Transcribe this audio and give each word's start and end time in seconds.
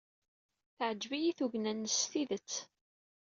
Teɛjeb-iyi 0.77 1.31
tugna-nnek 1.37 1.93
s 1.99 2.03
tidet. 2.11 2.51